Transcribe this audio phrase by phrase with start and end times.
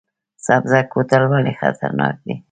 [0.45, 2.35] سبزک کوتل ولې خطرناک دی؟